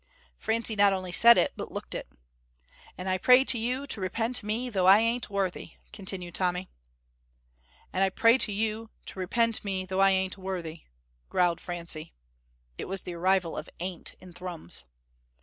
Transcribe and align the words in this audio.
Francie 0.39 0.75
not 0.75 0.93
only 0.93 1.11
said 1.11 1.37
it, 1.37 1.53
but 1.55 1.71
looked 1.71 1.93
it. 1.93 2.07
"And 2.97 3.07
I 3.07 3.19
pray 3.19 3.43
to 3.43 3.59
you 3.59 3.85
to 3.85 4.01
repent 4.01 4.41
me, 4.41 4.67
though 4.67 4.87
I 4.87 4.97
ain't 4.97 5.29
worthy," 5.29 5.73
continued 5.93 6.33
Tommy. 6.33 6.71
"And 7.93 8.01
I 8.01 8.09
pray 8.09 8.39
to 8.39 8.51
you 8.51 8.89
to 9.05 9.19
repent 9.19 9.63
me, 9.63 9.85
though 9.85 9.99
I 9.99 10.09
ain't 10.09 10.39
worthy," 10.39 10.85
growled 11.29 11.61
Francie. 11.61 12.15
(It 12.79 12.85
was 12.85 13.03
the 13.03 13.13
arrival 13.13 13.55
of 13.55 13.69
ain't 13.79 14.15
in 14.19 14.33
Thrums.) 14.33 14.85